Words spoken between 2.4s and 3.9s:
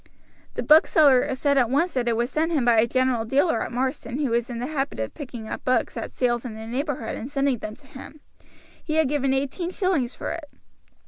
him by a general dealer at